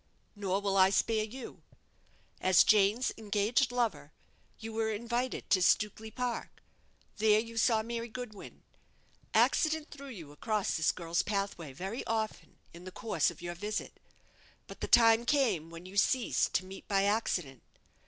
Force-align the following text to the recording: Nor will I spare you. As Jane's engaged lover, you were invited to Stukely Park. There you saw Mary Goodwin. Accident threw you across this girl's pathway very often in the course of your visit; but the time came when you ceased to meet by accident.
Nor 0.35 0.61
will 0.61 0.77
I 0.77 0.89
spare 0.89 1.25
you. 1.25 1.61
As 2.39 2.63
Jane's 2.63 3.11
engaged 3.19 3.71
lover, 3.71 4.11
you 4.57 4.73
were 4.73 4.91
invited 4.91 5.47
to 5.51 5.61
Stukely 5.61 6.09
Park. 6.09 6.63
There 7.17 7.39
you 7.39 7.55
saw 7.55 7.83
Mary 7.83 8.07
Goodwin. 8.07 8.63
Accident 9.35 9.91
threw 9.91 10.07
you 10.07 10.31
across 10.31 10.73
this 10.75 10.91
girl's 10.91 11.21
pathway 11.21 11.71
very 11.71 12.03
often 12.07 12.57
in 12.73 12.83
the 12.83 12.91
course 12.91 13.29
of 13.29 13.43
your 13.43 13.53
visit; 13.53 13.99
but 14.65 14.81
the 14.81 14.87
time 14.87 15.23
came 15.23 15.69
when 15.69 15.85
you 15.85 15.97
ceased 15.97 16.55
to 16.55 16.65
meet 16.65 16.87
by 16.87 17.03
accident. 17.03 17.61